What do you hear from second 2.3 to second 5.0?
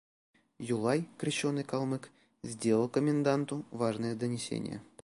сделал коменданту важное донесение.